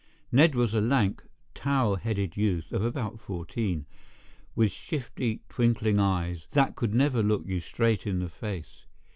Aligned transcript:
Ned 0.31 0.55
was 0.55 0.73
a 0.73 0.81
lank, 0.81 1.21
tow 1.53 1.93
headed 1.93 2.35
youth 2.35 2.71
of 2.71 2.83
about 2.83 3.19
fourteen, 3.19 3.85
with 4.55 4.71
shifty, 4.71 5.41
twinkling 5.47 5.99
eyes 5.99 6.47
that 6.53 6.75
could 6.75 6.95
never 6.95 7.21
look 7.21 7.43
you 7.45 7.59
straight 7.59 8.07
in 8.07 8.17
the 8.17 8.27
face. 8.27 8.87